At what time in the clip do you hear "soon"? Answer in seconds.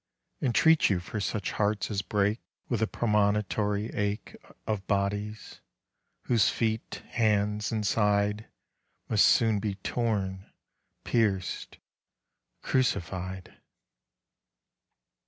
9.23-9.59